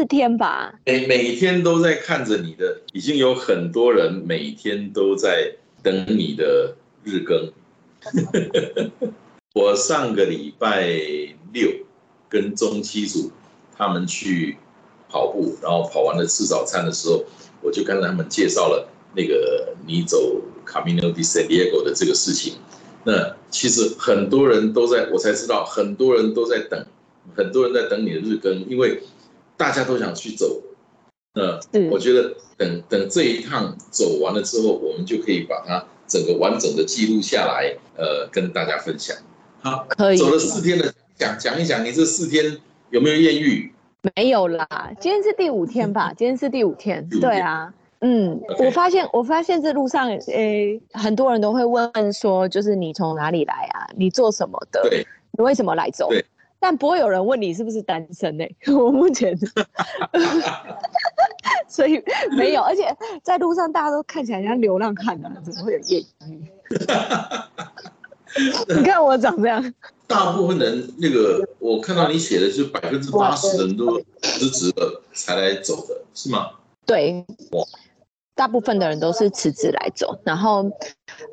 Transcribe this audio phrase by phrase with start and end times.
[0.00, 0.80] 四天吧？
[0.86, 7.52] 每每天都在看着你的，已经有很多人每天都在等你的日更。
[9.52, 10.88] 我上个礼拜
[11.52, 11.70] 六
[12.30, 13.30] 跟中七组
[13.76, 14.56] 他们去
[15.10, 17.22] 跑步，然后跑完了吃早餐的时候，
[17.60, 22.54] 我就跟他们介绍了那个你走 Camino de Santiago 的这个事情。
[23.04, 26.86] 那其实很多人都在，我才知道很多人都在等。
[27.36, 29.00] 很多人在等你的日更，因为
[29.60, 30.62] 大家都想去走。
[31.34, 39.14] 那我觉得等等这一趟走完了之后，我们就可以把它整个完整的记录下来，呃，跟大家分享。
[39.60, 40.16] 好，可以。
[40.16, 42.56] 走了四天的，讲讲一讲你这四天
[42.88, 43.70] 有没有艳遇？
[44.16, 44.66] 没有啦，
[44.98, 46.10] 今天是第五天吧？
[46.16, 47.06] 今天是第五天。
[47.20, 53.86] 对啊，嗯，我发现我发现这路上，诶，很多人都会问说，就是你从哪里来啊？
[53.94, 54.80] 你做什么的？
[54.88, 56.08] 对，你为什么来走？
[56.08, 56.24] 对。
[56.60, 58.44] 但不会有人问你是不是单身呢？
[58.68, 59.36] 我目前，
[61.66, 62.02] 所以
[62.36, 66.44] 没有，而且在路上大家都看起来像流浪汉啊，怎么会有艳遇？
[68.68, 69.74] 你看我长这样。
[70.06, 76.50] 大部分人那个，我看到你写的，是百分之八十人都辞职了才来走的，是吗？
[76.84, 77.24] 对。
[77.52, 77.64] 哇。
[78.34, 80.64] 大部分的人都是辞职来走，然后，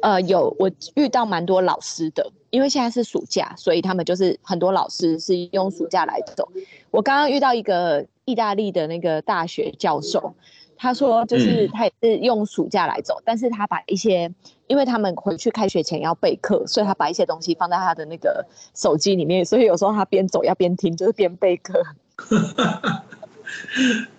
[0.02, 6.50] 呃，有我遇到蛮多老师的，因为现在是暑假，所以他们就是很多老师是用暑假来走。
[6.92, 10.34] 我刚刚遇到一个意大利的那个大学教授，
[10.76, 14.32] 他说就是他也是用暑假来走，但是他把一些，
[14.68, 21.84] 因为他们回去开学前要备课，所以他把一些东西放在他的那个手机里面，所以有时候他边走要边听，就是边备课。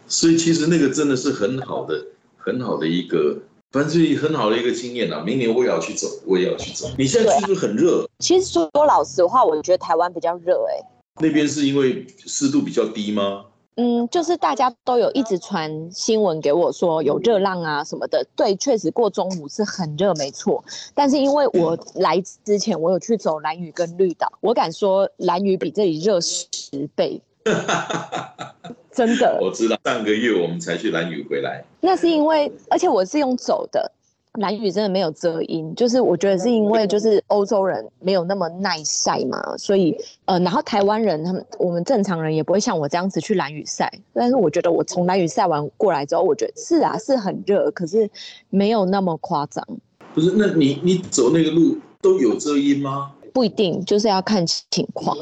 [0.07, 2.07] 所以其实那个真的是很好的。
[2.41, 3.37] 很好的一个，
[3.71, 5.23] 反正是很好的一个经验啊！
[5.23, 6.89] 明年我也要去走，我也要去走。
[6.97, 8.09] 你现在是不是很热？
[8.19, 10.81] 其实说老实话，我觉得台湾比较热哎。
[11.21, 13.45] 那边是因为湿度比较低吗？
[13.77, 18.27] 嗯，就是大家都有一直传新闻给我说有热浪啊什么的。
[18.35, 20.65] 对，确实过中午是很热，没错。
[20.95, 27.21] 但是因为我来之前我有去走蓝屿跟绿岛，我敢说蓝屿比这里热十倍。
[28.93, 33.93] 真的，我知道上个月我们才去蓝屿回来，那是因为，而且我是用走的，
[34.41, 48.11] 蓝屿真的没有遮阴，就是我觉得是因为就是欧洲人没有那么耐晒嘛，所以呃，然后台湾人他们我们正常人也不会像我这样子去蓝屿晒，但是我觉得我从蓝屿晒完过来之后，我觉得是啊是很热，可是
[48.51, 49.65] 没有那么夸张。
[50.13, 53.13] 不是，那你你走那个路都有遮阴吗？
[53.33, 55.17] 不一定，就是要看情况。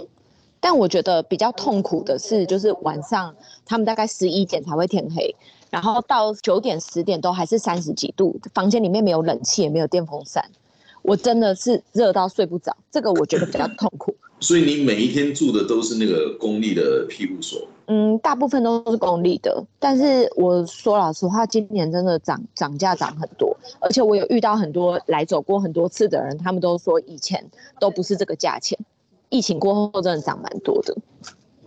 [0.68, 3.32] 但我觉得比较痛苦的是，就是晚上
[3.64, 5.32] 他们大概十一点才会天黑，
[5.70, 10.44] 然后到九点十点都还是三十几度，房间里面没有冷气也没有电风扇，
[11.02, 14.12] 我真的是热到睡不着，这个我觉得比较痛苦。
[14.40, 17.60] 所以你每一天住的都是那个公立的庇护所？
[17.86, 27.48] 嗯，大部分都是公立的，但是我说老实话，今年真的涨涨价涨很多，而且我有遇到很多来走过很多次的人，他们都说以前
[27.78, 28.76] 都不是这个价钱。
[29.28, 30.96] 疫情过后真的涨蛮多的。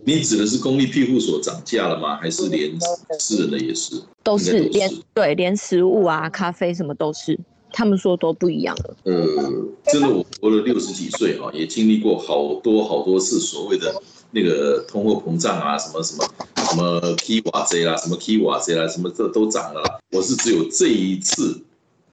[0.02, 2.16] 你指的是公立庇护所涨价了吗？
[2.16, 2.72] 还是连
[3.18, 4.02] 私人的也是？
[4.22, 7.38] 都是连对连食物啊、咖啡什么都是，
[7.70, 8.96] 他们说都不一样了。
[9.04, 9.12] 呃，
[9.92, 13.94] 真的，我活了六十几岁啊，也经历过好多好多次所谓的
[14.30, 16.24] 那个通货膨胀啊，什么什么
[16.70, 20.00] 什么 K 瓦 Z 啦，什么 K 瓦 Z 啦，什么这都涨了。
[20.12, 21.60] 我是只有这一次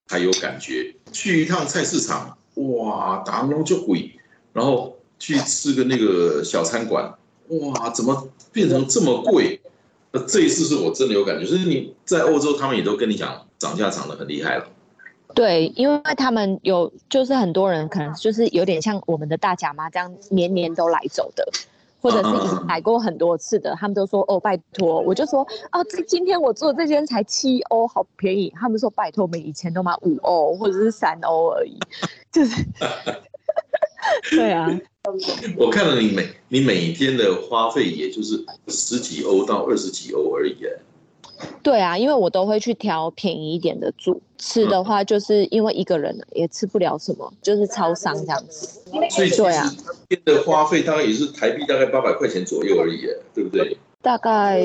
[0.07, 4.11] 才有感觉，去一趟菜市场，哇，打龙就贵，
[4.51, 4.96] 然后。
[5.19, 7.13] 去吃个那个小餐馆，
[7.47, 9.59] 哇，怎么变成这么贵？
[10.11, 14.65] 那这一次是我真的有感觉，就是你在欧洲，他们也都跟你讲涨价涨得很厉害了。
[15.35, 21.45] 对，因为他们有，就是很多人可能就是有点像我们的大甲妈这样，年年都来走的，
[22.01, 25.41] 或者是来过很多次的，他们都说哦，拜托，我就说
[25.73, 28.51] 哦，这今天我做这间才七欧，好便宜。
[28.55, 31.77] 他们说拜托，我们以前都买五欧或者是三欧而已，
[32.31, 32.65] 就是，
[34.31, 34.71] 对啊。
[35.57, 40.55] 我看了你每你每天的花费，也就是十几欧到二十几欧而已。
[41.61, 44.21] 对啊，因为我都会去挑便宜一点的住。
[44.39, 48.81] 吃的话，就是因为一个人也吃不了什么，就是超商这样子。
[49.11, 49.71] 所以其对啊
[50.45, 53.77] 花费大概也是台币大概八百块钱左右而已，对不对？
[54.01, 54.59] 大概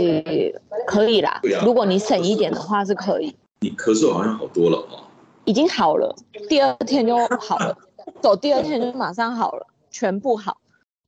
[0.87, 3.35] 可以啦对啊，如果你省一点的话是可以。
[3.61, 5.05] 你咳嗽好像好多了哦、
[5.45, 6.15] 已经好了，
[6.49, 7.77] 第二天就好了，
[8.21, 10.59] 走第二天就马上好了，全部好。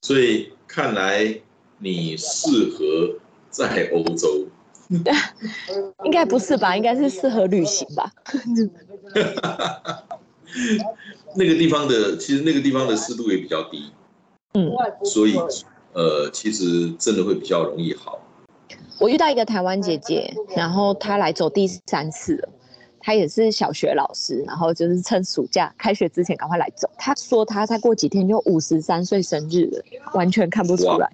[0.03, 1.41] 所以看来
[1.79, 3.19] 你适合
[3.51, 4.47] 在欧洲。
[6.05, 6.77] 应该不是吧？
[6.77, 8.13] 应该是适合旅行吧？
[11.35, 13.91] 那个地方的其实那个地方的湿度也比较低，
[14.53, 14.71] 嗯，
[15.03, 15.35] 所以
[15.95, 18.21] 呃，其实真的会比较容易好。
[19.01, 22.49] 我遇到一个台湾姐姐，然后她来走第三次了。
[23.05, 26.89] 她也是小学老师，然后就是趁暑假开学之前赶快来走。
[26.97, 29.85] 他说他再过几天就五十三岁生日了，
[30.15, 31.13] 完全看不出来，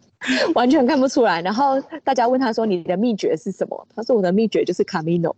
[0.54, 1.42] 完全看不出来。
[1.42, 3.88] 然后大家问他说你的秘诀是什么？
[3.96, 5.34] 他说我的秘诀就是 Camino。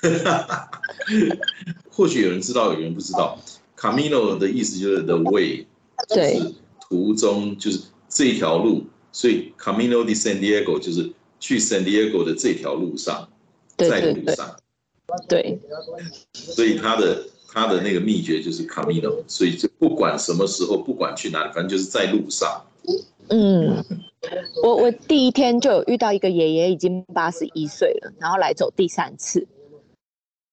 [1.90, 3.36] 或许有人知道，有人不知道。
[3.76, 5.66] Camino 的意思就是 the way，
[6.08, 6.54] 就对是
[6.88, 8.84] 途中，就是这条路。
[9.10, 13.28] 所以 Camino de San Diego 就是去 San Diego 的这条路上，
[13.76, 14.56] 在路上。
[15.28, 15.58] 对，
[16.32, 22.62] 所以他的他的那个秘诀就是 Camino，所以就不管什么时候，不管去哪里，反正就是在路上。
[23.28, 23.84] 嗯，
[24.62, 29.46] 我我第一天就有遇到一个爷爷，已经八十一岁了，然后来走第三次。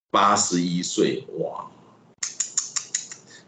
[0.09, 1.69] 八十一岁，哇！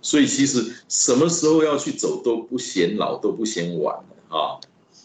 [0.01, 3.95] 所以其实什么时候要去走都不嫌老，都不嫌晚
[4.27, 4.59] 啊。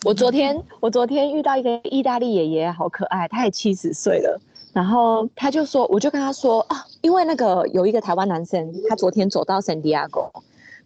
[0.05, 4.41] 我昨天我昨天遇到一个意大利爷爷，好可爱，他也七十岁了。
[4.79, 10.31] 然后他就说，我就跟他说啊，因为那个有一个台湾男生，他昨天走到圣地亚哥，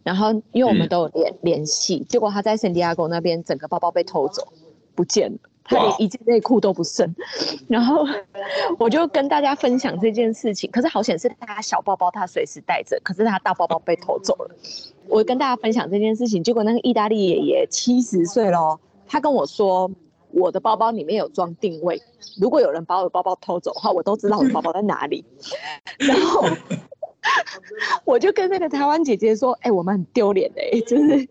[0.02, 4.48] 然后因为我们都有联联系，结果他在圣地亚哥那边整个包包被偷走，
[4.94, 7.14] 不见了，他连一件内裤都不剩。
[7.68, 8.06] 然后
[8.78, 14.56] 我就跟大家分享这件事情，可是好险是他小包包他随时带着，可是他大包包被偷走了。
[15.06, 19.90] 我跟大家分享这件事情，结果那个意大利爷爷七十岁喽，他跟我说，
[20.32, 22.00] 我的包包里面有装定位，
[22.40, 25.24] 如果有人把我的包包偷走的话，我都知道我的包包在哪里。
[25.98, 26.44] 然后
[28.04, 31.28] 我就跟那个台湾姐姐说，哎、我们很丢脸哎， 就是。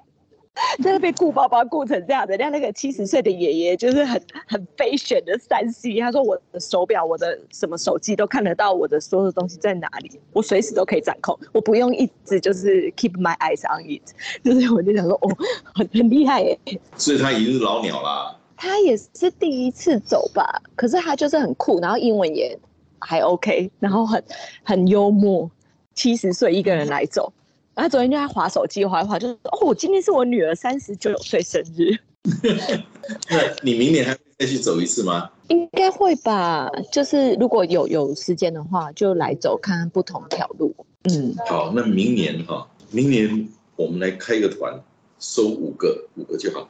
[0.84, 14.04] 真的被顾包包顾成这样的，人家那个七十岁的爷爷就是很很飞选的三 C，他说我的手表、我的什么手机都看得到我的所有东西在哪里，我随时都可以掌控，我不用一直就是 keep my eyes on it，
[14.44, 15.30] 就是我就想说哦，
[15.74, 16.60] 很很厉害耶。
[16.98, 18.38] 所以他已经是老鸟啦。
[18.64, 22.56] 他也是第一次走吧，可是他就是很酷，然后英文也
[23.00, 24.24] 还 OK，然后很
[24.62, 25.50] 很幽默，
[25.96, 27.34] 七十岁一个人来走。
[27.74, 31.98] 然后昨天就在划手机，划一划，就是哦，今天是我女儿三十九岁生日，
[33.32, 35.32] 那你明年还会再去走一次吗？
[35.48, 36.70] 应该会吧？
[36.92, 40.76] 就是如果有有时间的话，就来走看看不同条路。
[41.06, 44.80] 嗯，好，那明年哈，明年我们来开一个团，
[45.22, 46.68] 收五个，五个就好。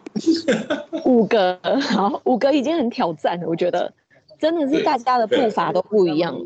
[1.06, 3.92] 五个好，五个已经很挑战了，我觉得
[4.40, 6.38] 真的是大家的步伐都不一样。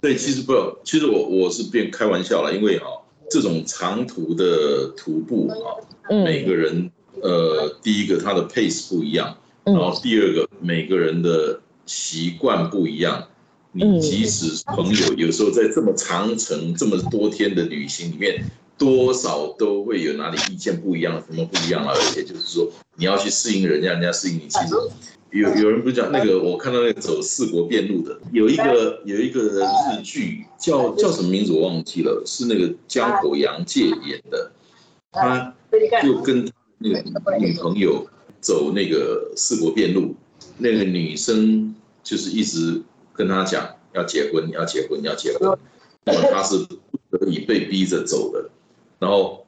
[0.00, 0.52] 对，其实不，
[0.84, 2.86] 其实我我是变开玩笑了，因为哈、
[3.30, 6.90] 这种长途的徒步啊，每嗯个人
[7.22, 13.26] 呃，第一个他的 pace 不一样，然嗯后第二个每个人的习惯不一样。
[13.72, 18.44] 你嗯即使朋友有时候在这么长程、这么多天的旅行里面，
[18.78, 21.92] 多少都会有哪里意见不一样，什么不一样啊？
[21.94, 24.46] 而且就是说，你要去适应人家，人家适应你。
[24.48, 24.74] 其实
[25.30, 34.50] 有有人不是讲那个，我看到那个走四国遍路的，有一个有一个日剧叫叫什么名字我忘记了，是那个江口洋介演的，
[35.10, 35.54] 他
[36.02, 36.46] 就跟
[36.78, 37.02] 那个
[37.38, 38.06] 女朋友
[38.40, 40.14] 走那个四国遍路，
[40.58, 42.82] 那个女生就是一直
[43.14, 45.58] 跟他讲要结婚，要结婚，要结婚。
[46.04, 46.58] 那么他是
[47.10, 48.48] 不得已被逼着走的。
[48.98, 49.46] 然后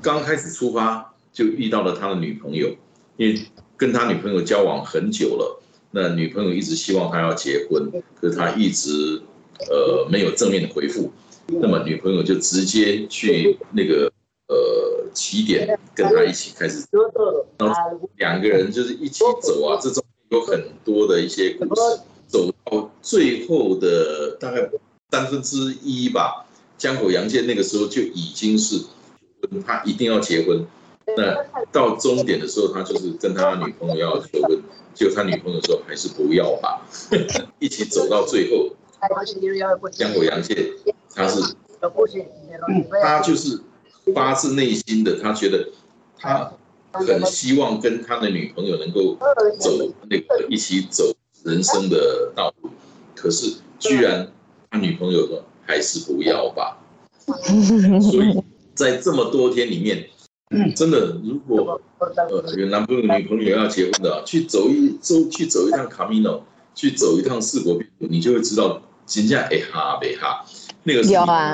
[0.00, 2.74] 刚开始出发就遇到了他的女朋友，
[3.16, 3.40] 因为
[3.76, 9.20] 跟他女朋友交往很久了，那女朋友一直希望他要结婚，可是他一直
[9.68, 11.12] 呃没有正面的回复。
[11.46, 14.12] 那么女朋友就直接去那个
[14.46, 16.86] 呃起点跟他一起开始
[17.58, 21.80] 然后两个人就是一起走啊，这中有很多的一些故事，
[22.28, 24.70] 走到最后的大概
[25.10, 26.46] 三分之一吧。
[26.80, 28.80] 江口洋介那个时候就已经是
[29.66, 30.66] 他一定要结婚，
[31.14, 31.36] 那
[31.70, 34.62] 到终点的时候，他就是跟他女朋友要求婚，
[34.94, 36.80] 结果他女朋友说还是不要吧，
[37.60, 38.74] 一起走到最后。
[39.92, 40.72] 江口洋介
[41.14, 41.40] 他是
[43.02, 43.60] 他就是
[44.14, 45.68] 发自内心的，他觉得
[46.18, 46.50] 他
[46.92, 49.16] 很希望跟他的女朋友能够
[49.58, 49.70] 走
[50.08, 52.70] 那个一起走人生的道路，
[53.14, 54.32] 可是居然
[54.70, 56.76] 他女朋友说还是不要吧。
[58.10, 58.42] 所以
[58.74, 60.08] 在这么多天里面，
[60.74, 70.44] 真的如果呃有男朋友女朋友要结婚的，去走一周去走一趟卡米诺，去走一趟四国遍路，你就会知道，真正哎哈别哈，
[70.82, 71.10] 那个是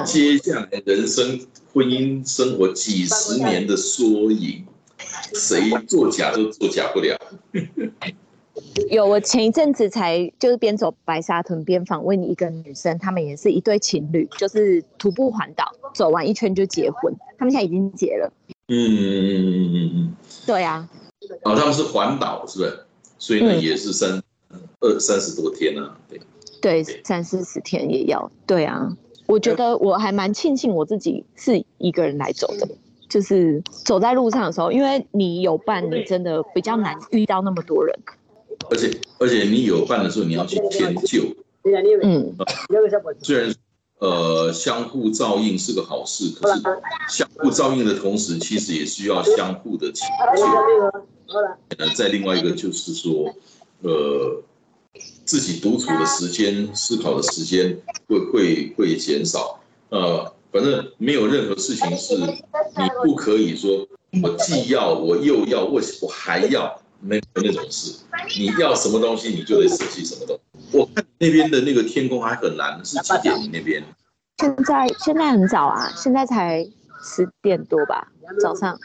[0.06, 4.64] 接下来人生婚姻生活几十年的缩影，
[5.35, 7.18] 谁作假都作假不了。
[8.90, 15.64] 有，我前一阵子才就是边走白沙屯边访问一个女生，他们也是一对情侣，就是徒步环岛，
[15.95, 18.33] 走完一圈就结婚，他们现在已经结了。
[18.68, 20.16] 嗯嗯嗯嗯嗯嗯，
[20.47, 20.88] 对啊，
[21.42, 22.78] 哦，他们是环岛是不是？
[23.18, 24.23] 所以呢嗯也是三
[24.80, 26.21] 二三十多天啊，对。
[26.61, 28.30] 对，三四十天也要。
[28.47, 28.88] 对啊，
[29.26, 32.68] 我觉得我还蛮庆幸我自己是一个人来走的，
[33.09, 37.97] 就是走在路上的时候，因为你有伴，你真的比较难遇到那么多人。
[38.71, 41.23] 而且而且你有伴的时候，你要去迁就，
[42.03, 42.35] 嗯，
[43.23, 43.55] 虽然
[43.99, 46.63] 呃相互照应是个好事，可是
[47.09, 50.43] 相互照应的同时，其实也需要相互的迁就。
[51.79, 53.35] 呃，再另外一个就是说，
[53.83, 54.43] 呃，
[55.25, 59.61] 自己独处的时间、思考的时间会会会减少。
[59.89, 63.87] 呃，反正没有任何事情是你不可以说，
[64.23, 67.95] 我既要，我又要，我我还要，没有那种事。
[68.38, 70.76] 你要什么东西，你就得舍弃什么东西。
[70.76, 73.41] 我看那边的那个天空还很蓝，是几点？
[73.41, 73.83] 你那边？
[74.38, 76.62] 现在现在很早啊，现在才
[77.03, 78.07] 十点多吧，
[78.43, 78.79] 早上。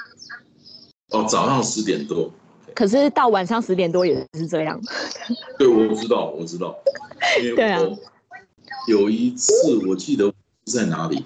[1.09, 2.31] 哦，早上十点多。
[2.73, 4.79] 可是到晚上十点多也是这样。
[5.57, 6.73] 对，我知道，我知道。
[7.55, 7.79] 对啊
[8.87, 9.53] 有一次
[9.85, 10.33] 我记得
[10.65, 11.21] 是在哪里，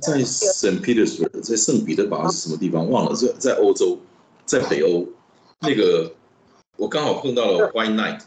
[0.00, 3.98] 在圣彼得堡，在圣彼得堡是什么地方忘了，在在欧洲，
[4.46, 5.06] 在北欧，
[5.60, 6.12] 那个
[6.76, 8.20] 我刚好碰到了 White Night，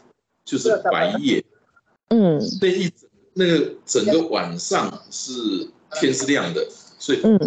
[0.44, 1.44] 就是白夜，
[2.08, 2.40] 嗯。
[2.60, 5.32] 那一整那个整个晚上是
[6.00, 6.66] 天是亮的，
[6.98, 7.38] 所以嗯，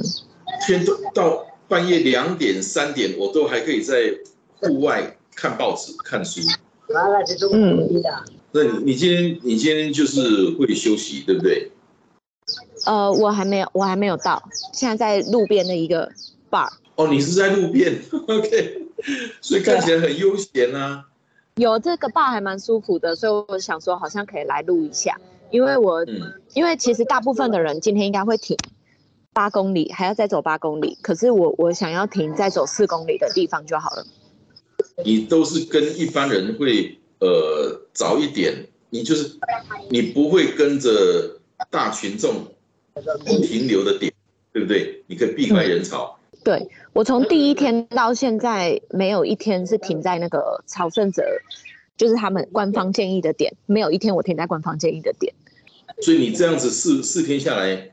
[0.66, 4.14] 天都到半夜两点三点，我都还可以在
[4.62, 6.42] 户外看报纸看书。
[7.52, 8.02] 嗯。
[8.52, 11.72] 那你你今天你今天就是会休息，对不对？
[12.86, 14.42] 呃，我还没有，我还没有到，
[14.74, 16.12] 现在在路边的一个
[16.52, 16.70] bar。
[16.96, 18.83] 哦，你是在路边， OK，
[19.42, 21.06] 所以看起来很悠闲啊。
[21.56, 25.20] 有这个 bar 还蛮舒服的，所以我想说好像可以来录一下，
[25.52, 28.58] 因为我嗯，因为其实大部分的人今天应该会停
[29.34, 34.06] 八公里，还要再走八公里，可是我我想要停再走四公里的地方就好了。
[35.06, 39.38] 你都是跟一般人会呃早一点，你就是
[39.90, 42.48] 你不会跟着大群众
[43.44, 44.12] 停留的点，
[44.52, 45.04] 对不对？
[45.06, 46.18] 你可以避开人潮。
[46.44, 51.24] 对我从第一天到现在没有一天是停在那个朝圣者，
[51.98, 55.34] 就是他们官方建议的点，没有一天我停在官方建议的点。
[56.02, 57.92] 所以你这样子四四天下来，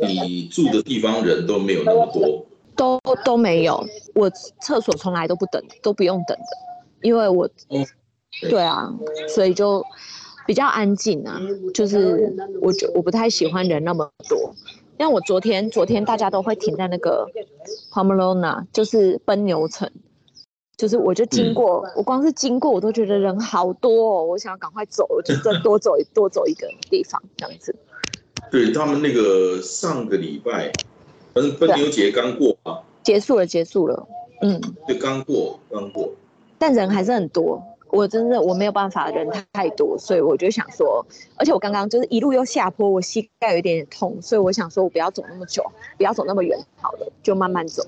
[0.00, 2.44] 你住的地方人都没有那么多。
[2.76, 4.30] 都都没有，我
[4.60, 6.44] 厕所从来都不等，都不用等的，
[7.02, 7.84] 因为我，哦
[8.48, 8.88] 对啊，
[9.34, 9.84] 所以就
[10.46, 11.40] 比较安静啊，
[11.74, 14.54] 就是我觉我不太喜欢人那么多。
[14.98, 17.26] 像我昨天，昨天大家都会停在那个
[17.92, 19.88] Pomerona，就是奔牛城，
[20.76, 27.74] 就是我就经过，我光是经过我都觉得人好多哦，我想要赶快走，我就再多走一多走一个地方这样子。
[28.50, 30.72] 对他们那个上个礼拜，
[31.32, 34.06] 反正奔牛节刚过啊，结束了，结束了，
[34.42, 34.60] 嗯。
[34.86, 36.10] 对，刚过刚过。
[36.58, 41.04] 但人还是很多，我真的我没有办法，人太多，所以我就想说，
[41.36, 45.64] 而且我刚刚就是一路又下坡，我膝盖有一点点痛，所以我想说我不要走那么久，
[45.96, 47.82] 不要走那么远，好了，就慢慢走。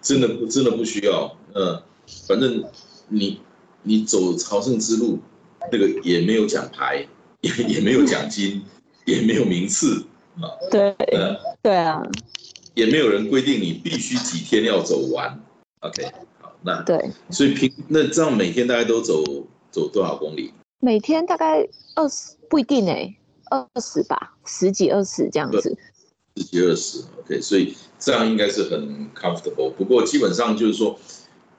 [0.00, 1.82] 真的不真的不需要，嗯，
[2.28, 2.64] 反正
[3.08, 3.40] 你
[3.82, 5.18] 你走朝圣之路，
[5.72, 7.06] 那个也没有奖牌，
[7.40, 8.64] 也也没有奖金，
[9.04, 10.06] 也没有名次
[10.40, 12.02] 啊，对呃，对啊，
[12.74, 15.40] 也没有人规定你必须几天要走完。
[15.80, 16.12] OK，好，
[16.66, 19.22] 那对，所以平那这样每天大概都走
[19.70, 20.52] 走多少公里？
[20.80, 23.16] 每天大概二十不一定哎、
[23.50, 25.78] 二十吧，十几二十这样子。
[26.36, 29.70] 十几二十，OK，所以这样应该是很 comfortable。
[29.70, 30.98] 不过基本上就是说，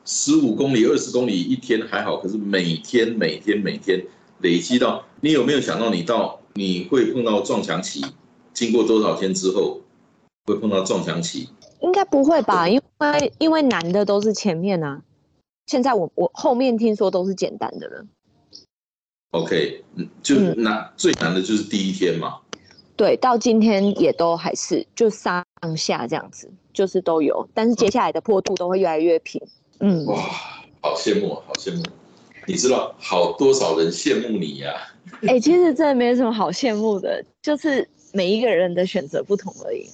[0.04, 4.06] 十五公里、二十公里一天还好，可是每天、每天、每天
[4.42, 8.06] 累积到，你有没有想到你到你会碰到撞墙期？
[8.54, 9.82] 经过多少天之后
[10.46, 11.48] 会碰到撞墙期？
[11.82, 12.68] 应该不会吧？
[12.68, 15.02] 因为因为难的都是前面啊，
[15.68, 18.06] 现在我我后面听说都是简单的了。
[19.32, 22.40] OK，嗯，就嗯难、最难的就是第一天嘛。
[22.96, 29.40] 对，到今天也都还是就上下这样子，就是都有，但是接下来的坡度都会越来越平。
[29.80, 30.16] 嗯，哇，
[30.82, 31.84] 好羡慕，好羡慕。
[32.48, 34.74] 你知道好多少人羡慕你呀、
[35.28, 39.86] 哎、其实真的没什么好羡慕的，就是每一个人的选择不同而已。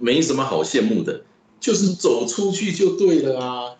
[0.00, 1.22] 没什么好羡慕的，
[1.60, 3.74] 就是走出去就对了啊。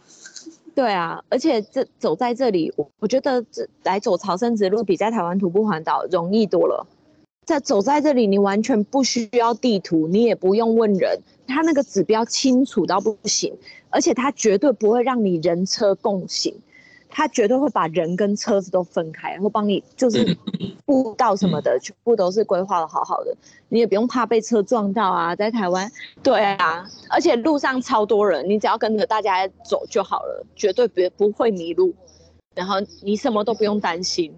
[0.75, 6.87] 对啊，而且这走在这里，我我觉得这来走朝圣之路比在台湾徒步环岛容易多了。
[7.45, 13.57] 在走在这里，你完全不需要地图，你也不用问人，它那个指标清楚到不行，
[13.91, 16.55] 而且它绝对不会让你人车共行，
[17.09, 20.37] 它绝对会把人跟车子都分开，然后帮你就是
[20.85, 23.37] 步道什么的，全部都是规划的好好的，
[23.69, 25.35] 你也不用怕被车撞到啊。
[25.35, 25.91] 在台湾，
[26.23, 31.95] 对啊，而且路上超多人，你只要跟着大家走就好了，绝对不不会迷路。
[32.55, 34.33] 然后你什么都不用担心，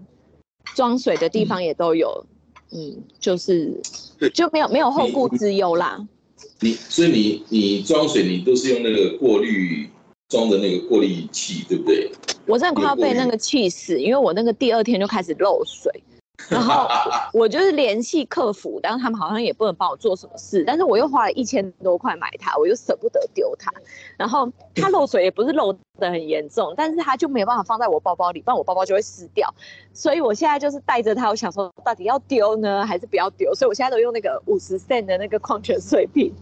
[0.74, 2.26] 装水的地方也都有，
[2.70, 3.80] 嗯，就是
[4.18, 6.06] 对就没有没有后顾之忧啦。
[6.60, 9.88] 你所以你你装水，你都是用那个过滤
[10.30, 12.10] 装的那个过滤器，对不对？
[12.46, 15.92] 我真的快要被那个气死，因为我那个第二天就开始漏水，
[16.48, 16.88] 然后
[17.34, 23.72] 我就是联系客服，但是他们好像也不能帮我做什么事，但是我又花了一千多块买它，我又舍不得丢它。
[24.16, 29.52] 然后它漏水也不是漏的很严重，但是它就没有办法放在我包包里，不然我包包就会湿掉。
[29.92, 33.52] 所以我现在就是带着它，我想说到底要丢呢，还是不要丢？
[33.52, 36.32] 所以我现在都用那个五十 cent 的那个矿泉水瓶。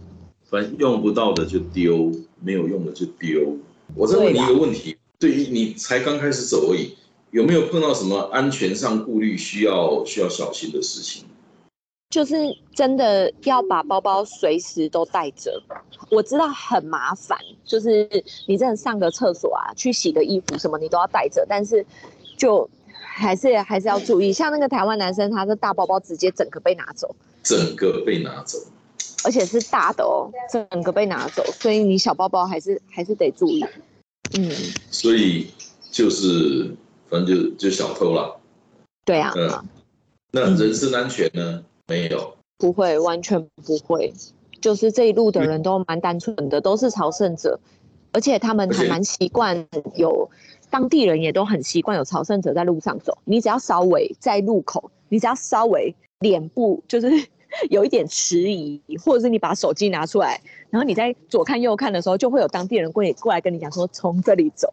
[0.45, 3.55] 反正用不到的就丢，没有用的就丢。
[3.95, 6.95] 我再问你一个问题：对于你才刚开始走而已，
[7.31, 11.25] 有没有碰到什么安全上顾虑需要需要小心的事情？
[12.09, 12.35] 就是
[12.73, 15.61] 真的要把包包随时都带着。
[16.09, 18.09] 我知道很麻烦，就是
[18.47, 21.85] 你真的上个厕所啊，去洗个衣服什么，你都要带着，但是
[22.35, 24.33] 就还是还是要注意。
[24.33, 28.57] 像那个台湾男生，他的大包包直接整个被拿走，整个被拿走，
[29.23, 33.65] 而且是大的哦，整个被拿走，所以你小包包还是还是得注意。
[34.37, 34.51] 嗯，
[34.91, 35.47] 所以
[35.91, 36.73] 就是
[37.09, 38.39] 反正就就小偷了。
[39.05, 39.49] 对啊，嗯，
[40.31, 41.63] 那人身安全呢？
[41.87, 42.35] 没有。
[42.57, 44.13] 不会，完全不会。
[44.61, 47.59] 就是这一路的人都蛮单纯的，都是朝圣者，
[48.11, 50.29] 而且他们还蛮习惯有
[50.69, 53.17] 当地人也都很习惯有朝圣者在路上走。
[53.23, 57.07] 你只要稍微在路口，你只要稍微脸部就是
[57.69, 64.71] 有一点迟疑，或者是你把手机拿出来，然后你在左看右看的时候，就会有当地人过你过来跟你讲说从这里走。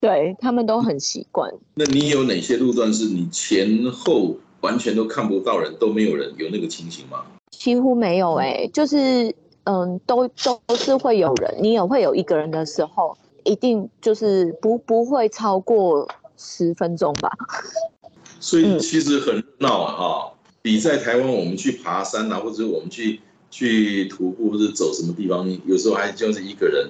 [0.00, 1.48] 对他们都很习惯。
[1.74, 7.24] 那你有哪些路段是你前后完全都看不到人，都没有人，有那个情形吗？
[7.52, 17.30] 几乎没有哎、就是嗯，都都是会有人，你也会有一个人的时候，一定就是不不会超过十分钟吧。
[18.40, 23.20] 所以嗯其实很热闹啊，哈比在台湾我们去爬山啊，或者我们去
[23.50, 26.88] 去徒步或者走什么地方，有时候还就是一个人，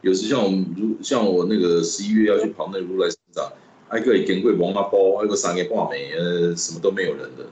[0.00, 3.52] 有时像我们如像我那个十一月要去跑那个如来山上，
[3.88, 7.46] 还可以跟贵王阿包，还有个三个挂美，呃，什么都没有人的，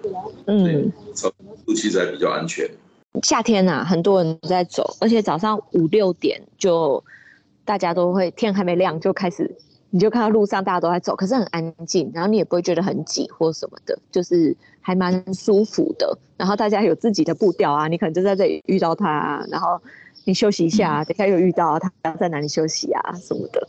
[0.47, 1.31] 嗯，超
[1.67, 2.69] 路其实还比较安全。
[3.23, 7.03] 夏天呐、很多人在走，而且早上五六点就
[7.65, 9.51] 大家都会天还没亮就开始，
[9.91, 16.19] 你就看到路上大家都在走，可是很安静，然后你也不会觉得很挤或什么的，就是还蛮舒服的。
[16.37, 19.81] 然后大家有自己的步调啊，你可能就在这里遇到他、啊，然后
[20.25, 23.67] 你休息一下啊，等一下又遇到他在哪里休息啊什么的。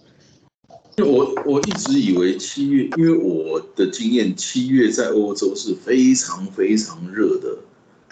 [0.97, 7.57] 我我一直以为七月，因为我的经验，七月在欧洲是非常非常热的，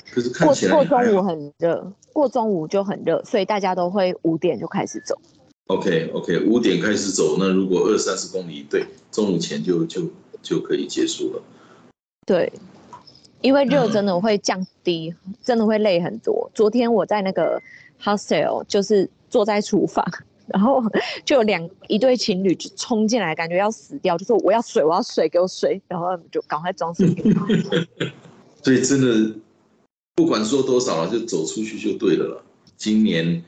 [0.10, 1.22] 可是看过起来过中午。
[1.22, 5.20] 很热，过中午就很热，所以大家都会五点就开始走。
[5.68, 10.10] OK OK，五点开始走，那如果二三十公里，对，中午前就就
[10.42, 11.42] 就可以结束了。
[12.26, 12.52] 对，
[13.42, 16.50] 因为热嗯真的会降低，真的会累很多。
[16.54, 17.62] 昨天我在那个
[18.02, 20.06] hostel，就是坐在厨房，
[20.48, 20.82] 然后
[21.26, 27.46] 就有两一对情侣就冲进来，感觉要死掉，就说我要水，我要水，给我水，然后就赶快装水给他。
[28.64, 29.36] 所以真的
[30.16, 32.44] 不管说多少了，就走出去就对了了。
[32.78, 33.44] 今年，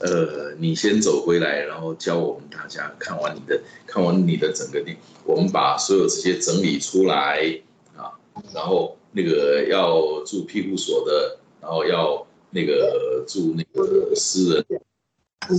[0.00, 7.60] 呃，你先走回来，然后教我们大家看完你的看完你的整个店，我们把所有这些整理出来
[7.94, 8.16] 啊，
[8.54, 14.64] 然后那个要住庇护所的，然后要那个住那个私人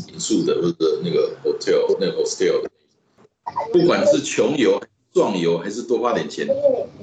[0.07, 2.71] 民宿的或者那个 hotel 那个 hostel 的，
[3.71, 4.81] 不管是穷游、
[5.13, 6.47] 壮游还是多花点钱，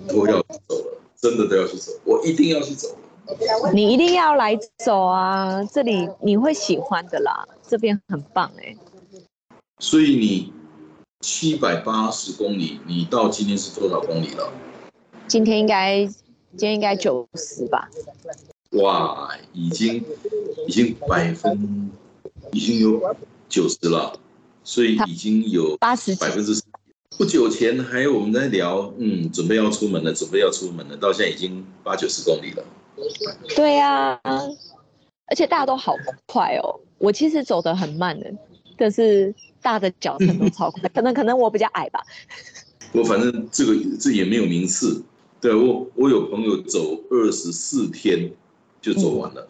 [0.09, 2.97] 都要去走了，真的都要去走，我一定要去走。
[3.75, 8.75] 你一定要来走啊，这里你会喜欢的啦，这边很棒哎、
[9.79, 10.53] 所以你
[11.21, 14.51] 七百八十公里，你到今天是多少公里了？
[15.27, 17.89] 今天应该今天应该九十吧，
[18.73, 20.03] 哇，已经
[20.67, 21.91] 已经百分
[22.53, 23.15] 已经有
[23.49, 24.19] 九十了，
[24.65, 26.21] 所以已经有八十几。
[26.21, 26.59] 百分之
[27.19, 32.65] 不久前还有我们在聊，嗯，准备要出门了，准备要出门了，到现在已经八九十公里了。
[33.57, 35.95] 对呀、而且大家都好
[36.27, 36.81] 快哦。
[36.99, 38.33] 我其实走得很慢的，
[38.77, 42.05] 但是大的脚程都 超快，可能可能我比较矮吧。
[42.93, 45.03] 我反正这个这也没有名次。
[45.41, 48.29] 对我，我有朋友走二十四天
[48.81, 49.49] 就走完了，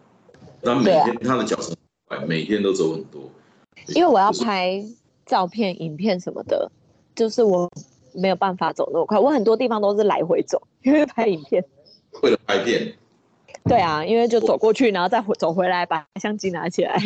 [0.61, 1.75] 他每天他的脚程
[2.07, 3.21] 很快，每天都走很多。
[3.95, 4.85] 因为我要拍
[5.25, 6.71] 照片、影片什么的，
[7.15, 7.67] 就是我
[8.13, 9.17] 没有办法走那么快。
[9.17, 11.65] 我很多地方都是来回走，因为拍影片。
[12.21, 12.93] 为了拍片，
[13.65, 17.01] 对啊，因为就走过去，然后再回走回来，把相机拿起来。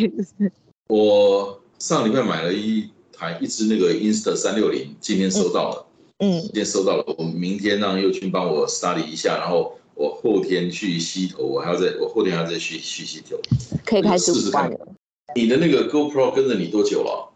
[0.88, 5.86] 我上礼拜买了一台一支那个 Insta 三六零，今天收到了，
[6.18, 13.36] 嗯今天收到了，我明天让佑君帮我 study 一下，然后我后天去溪头，我还要再我后天还要再去去溪头。
[13.84, 14.62] 可以开始试试看。
[14.62, 14.88] 玩了。
[15.34, 17.30] 你的那个 GoPro 跟着你多久了？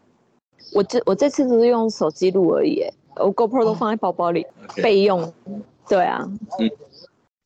[0.73, 2.83] 我这我这次只是用手机录而已，
[3.15, 5.33] 我 GoPro 都放在包包里备用。
[5.87, 6.23] 对啊，
[6.59, 6.69] 嗯。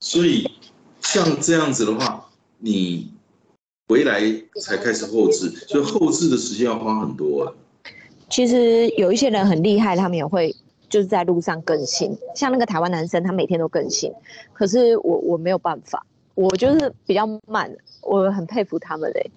[0.02, 0.46] 所以
[1.14, 2.26] 像这样子的话，
[2.58, 3.14] 你
[3.88, 4.20] 回来
[4.60, 7.54] 才开始后置，所以后置的时间要花很多啊。
[8.32, 10.56] 其实有一些人很厉害，他们也会
[10.90, 14.12] 就是在路上更新，像那个台湾男生，他每天都更新。
[14.54, 17.72] 可是我我没有办法，我就是比较慢，
[18.02, 19.30] 我很佩服他们嘞。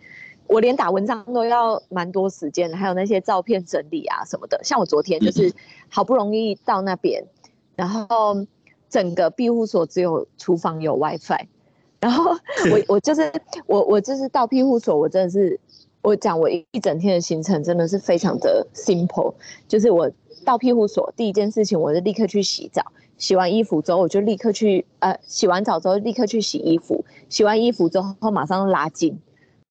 [0.46, 4.58] 我连打文章都要蛮多时间的，还有那些照片整理啊什么的。
[4.64, 5.52] 像我昨天就是
[5.90, 7.22] 好不容易到那边，
[7.74, 8.46] 然后
[8.88, 11.48] 整个庇护所只有厨房有 WiFi，
[12.06, 12.30] 然后
[12.70, 13.32] 我我就是
[13.66, 15.58] 我我就是到庇护所，我真的是
[16.02, 19.34] 我讲我一一整天的行程真的是非常的 simple，
[19.66, 20.08] 就是我
[20.44, 22.80] 到庇护所第一件事情我就立刻去洗澡，
[23.18, 29.18] 洗完衣服之后我就立刻去呃洗完澡之后立刻去洗衣服，洗完衣服之后马上拉筋，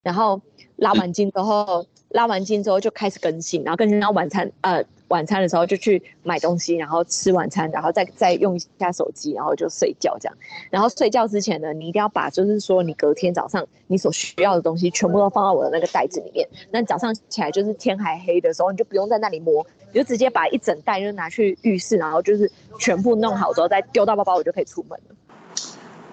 [0.03, 0.41] 然后
[0.75, 10.37] 拉完筋之后拉完筋之后就开始更新，然后更新到晚餐呃晚餐的时候就去买东西，然后吃晚餐，然后再再用一下手机，然后就睡觉这样。
[10.69, 16.47] 然后睡觉之前呢，你一定要把就是说你隔天早上你所需要的东西全部都放到我的那个袋子里面。
[16.71, 25.15] 那早上起来就是天还黑的时候，你就不用在那里摸，你就直接把一整袋就拿去浴室，然后就是全部弄好之后再丢到包包，我就可以出门了。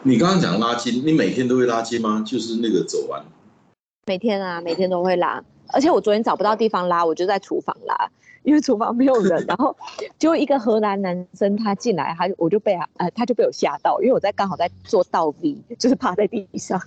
[0.03, 2.25] 你刚刚讲拉筋，你每天都会拉筋吗？
[2.27, 3.25] 就是那个走完，
[4.07, 8.11] 每天啊，每天都会拉，而且我昨天找不到地方拉，我就在厨房拉，
[8.43, 9.45] 因为厨房没有人。
[9.47, 9.77] 然后
[10.19, 16.81] 就一个荷兰男生他进来，他我就被他呃他就被我吓到，因为我在刚好在做倒 V，就是趴在地上。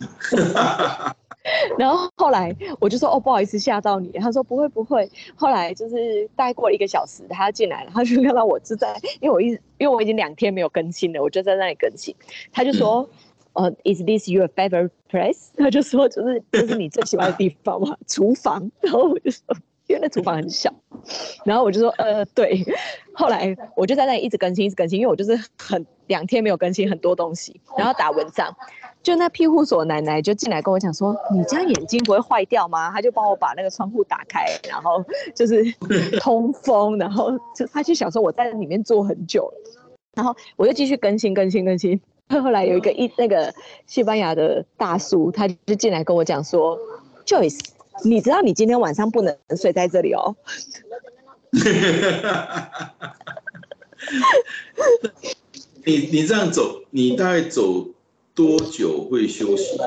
[1.78, 5.10] 然后后来我就说哦不好意思吓到你，他说不会不会。
[5.34, 12.14] 后来就是大概过了一个小时，他进来了，他就看到我是在，因为我一直因为我已经两天没有更新了，我就在那里更新，
[12.52, 13.08] 他就说。
[13.54, 15.48] 呃、i s this your favorite place？
[15.56, 17.96] 他就说，就是就是你最喜欢的地方吗？
[18.06, 18.70] 厨房。
[18.80, 19.42] 然后我就说，
[19.88, 20.72] 因为那厨房很小。
[21.44, 22.64] 然后我就说，呃，对。
[23.14, 28.54] 后来我就在那里一直更新，一直更新，因为我就是很两天没有更新很多东西，然后打文章。
[29.02, 35.02] 就那庇护所奶奶就进来跟我讲说：“你家眼睛不会坏掉吗？”他就帮我把那个窗户打开，然后
[35.34, 35.64] 就是
[36.20, 39.82] 通风，然后就他就想说我在里面坐很久了，
[40.14, 41.98] 然后我就继续更新更新更新。
[42.28, 43.54] 后来有一个一那个
[43.86, 46.76] 西班牙的大叔，他就进来跟我讲说
[47.24, 47.60] ：“Joyce，
[48.04, 50.36] 你知道你今天晚上不能睡在这里哦。
[55.84, 57.86] 你你这样走，你大概走
[58.34, 59.78] 多久会休息？”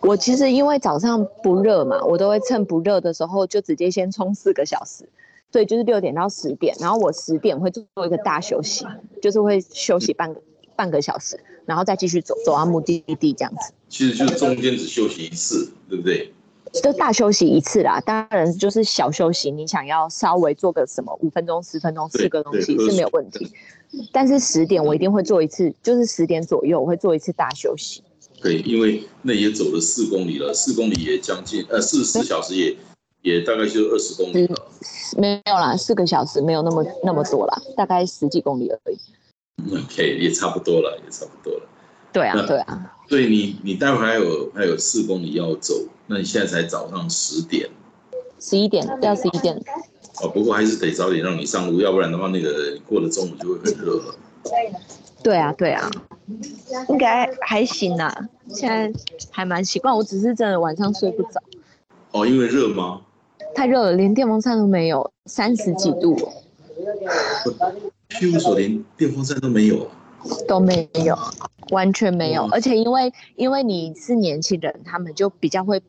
[0.00, 5.06] 我其实因为早上不热嘛，我都会趁不热的时候就直接先冲四个小时，
[5.52, 8.86] 所以就是六点到十点，然后我十点会做一个大休息，
[9.20, 10.40] 就是会休息半个
[10.74, 13.72] 半个小时，然后再继续走走到目的地这样子。
[13.90, 16.32] 其实就是中间只休息一次，对不对？
[16.72, 23.50] 就大休息一次啦，当然就是小休息，你想要稍微做个什么五分钟、十分钟、对吃个东西是没有问题。
[24.12, 28.02] 但是十点我一定会做一次，就是十点左右我会做一次大休息。
[28.40, 32.76] 对，因为那也走了四公里了，四公里也将近呃四四小时也
[33.22, 34.56] 也大概就二十公里了。
[35.18, 38.98] 没有啦，四个小时没有那么那么多啦，大概十几公里而已。
[39.74, 41.66] OK，也差不多了，也差不多了。
[42.12, 45.74] 对啊那，对啊，对你你待会还有还有四公里要走，
[46.06, 47.68] 那你现在才早上十点
[48.38, 49.54] 十一点要十一点，
[50.22, 54.14] 哦，不过还是得早点让你上路，要不然的话，那个过了中午就会很热了。
[55.22, 55.90] 对啊，对啊，
[56.88, 58.12] 应该还行啦，
[58.48, 58.90] 现在
[59.30, 59.94] 还蛮习惯。
[59.94, 61.40] 我只是真的晚上睡不着，
[62.12, 63.02] 哦，因为热吗？
[63.54, 66.32] 太热了，连电风扇都没有，三十几度哦
[68.08, 69.90] 庇护所连电风扇都没有啊。
[70.46, 71.16] 都没有，
[71.70, 72.42] 完全没有。
[72.44, 75.80] 嗯而且因为因为你是年轻人，他们就比较会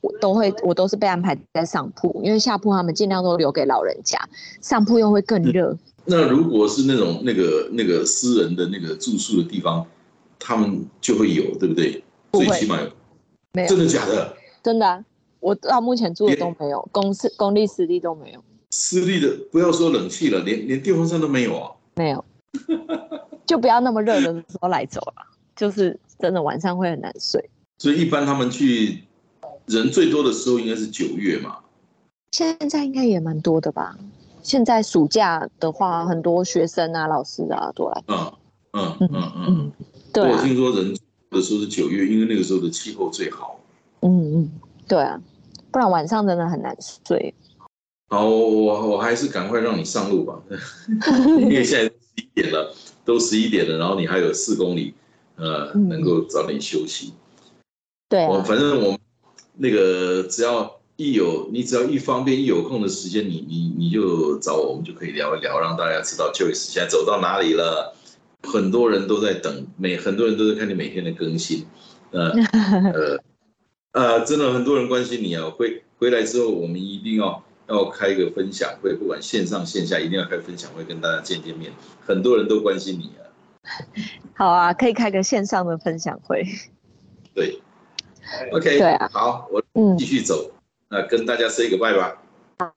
[0.00, 4.18] 我都会我都是被安排在上铺，因为下铺他们尽量都留给老人家，
[4.60, 5.76] 上铺又会更热。
[6.04, 9.86] 那如果是那种那个那个私人的那个住宿的地方，
[10.38, 12.02] 他们就会有，对不对？
[12.32, 12.90] 最起码有，
[13.52, 14.34] 没有真的假的？
[14.62, 15.04] 真的啊，
[15.38, 21.70] 我到目前住的都没有，公司公立私立都没有，私立的不要说冷气了，连连电风扇都没有啊。
[21.94, 22.24] 没有，
[23.52, 27.50] 就不要那么热的时候来走了，就是真的晚上会很难睡。
[27.76, 29.02] 所以一般他们去
[29.66, 31.58] 人最多的时候应该是九月嘛。
[32.30, 33.94] 现在应该也蛮多的吧？
[34.42, 38.02] 现在暑假的话，很多学生啊、老师啊都来。
[38.06, 38.32] 嗯
[38.72, 39.72] 嗯嗯嗯嗯。
[40.14, 40.96] 对啊，我听说人
[41.28, 43.60] 的时候是九月，因为那个时候的气候最好。
[44.00, 44.50] 嗯嗯，
[44.88, 45.20] 对啊，
[45.70, 47.34] 不然晚上真的很难睡。
[48.08, 50.40] 好，我我我还是赶快让你上路吧，
[51.38, 54.94] 因为现在十一点了，都十一点了，然后你还有四公里，
[55.36, 57.12] 呃，嗯能够早点休息。
[58.08, 58.98] 对啊，我反正我们
[59.56, 67.96] 那个只要一有你只要一方便一有空的时间，你你你就找我，我们就可以聊一聊，让大家知道 Joyce 现在走到哪里了。
[68.44, 71.64] 很多人都在等，每很多人都在看你每天的更新，
[72.10, 72.32] 呃
[72.92, 73.20] 呃
[73.92, 75.48] 呃，真的很多人关心你啊。
[75.48, 77.40] 回回来之后，我们一定要
[77.72, 81.72] 要开一个分享会，不管线上线下，一定要开分享会，跟大家见见面。
[82.04, 83.22] 很多人都关心你啊，
[84.34, 86.44] 好啊，可以开个线上的分享会。
[87.34, 87.60] 对
[88.52, 90.50] ，OK，对啊好，我嗯继，续走，
[90.88, 92.18] 那跟大家 say 个 bye 吧。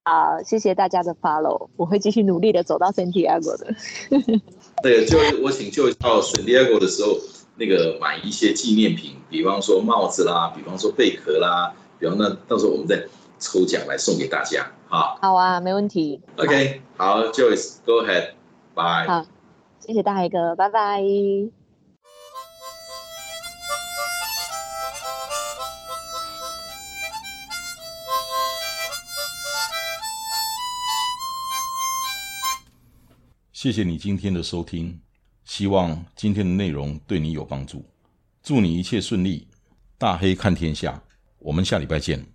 [0.04, 3.76] 好，谢谢大家的 follow，我会继续努力的走到 Santiago 的。
[4.84, 7.20] 那个就我请就到 San Diego 的时候，
[7.58, 13.06] 那个买一些纪念品，比方说帽子啦，比方说贝壳啦，比方那到时候我们再
[13.40, 15.18] 抽奖来送给大家好。
[15.22, 16.22] 好啊，没问题。
[16.38, 19.08] OK，好，Joyce，Go ahead，Bye。
[19.08, 19.26] 好，
[19.80, 21.02] 谢谢大海哥，拜拜。
[33.52, 35.02] 谢谢你今天的收听，
[35.44, 37.84] 希望今天的内容对你有帮助。
[38.44, 39.48] 祝你一切顺利，
[39.98, 41.02] 大黑看天下，
[41.40, 42.35] 我们下礼拜见。